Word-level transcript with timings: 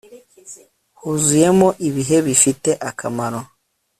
huzuyemo 1.01 1.67
ibihe 1.87 2.17
bifite 2.27 2.71
akamaro 2.89 3.39